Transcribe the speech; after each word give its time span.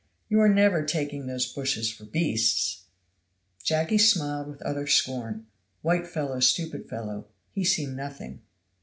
You 0.29 0.39
are 0.39 0.49
never 0.49 0.83
taking 0.83 1.27
those 1.27 1.45
bushes 1.45 1.91
for 1.91 2.05
beasts?" 2.05 2.85
Jacky 3.63 3.99
smiled 3.99 4.47
with 4.47 4.65
utter 4.65 4.87
scorn. 4.87 5.45
"White 5.83 6.07
fellow 6.07 6.39
stupid 6.39 6.89
fellow; 6.89 7.27
he 7.51 7.63
see 7.63 7.85
nothing." 7.85 8.41